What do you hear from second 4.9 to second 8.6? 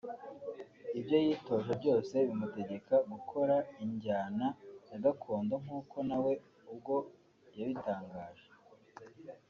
gakondo nk'uko nawe ubwo yabitangaje